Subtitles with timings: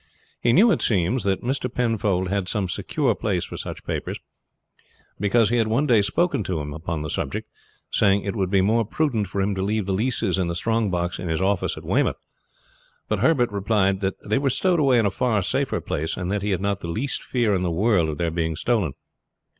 [0.41, 1.71] He knew, it seems, that Mr.
[1.71, 4.19] Penfold had some secure place for such papers,
[5.19, 7.47] because he had one day spoken to him upon the subject,
[7.91, 10.89] saying it would be more prudent for him to leave the leases in the strong
[10.89, 12.17] box in his office at Weymouth.
[13.09, 16.41] But Herbert replied that they were stowed away in a far safer place, and that
[16.41, 18.93] he had not the least fear in the world of their being stolen.